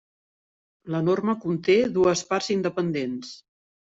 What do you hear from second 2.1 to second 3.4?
parts independents.